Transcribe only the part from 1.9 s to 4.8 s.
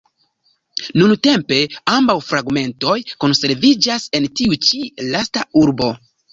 ambaŭ fragmentoj konserviĝas en tiu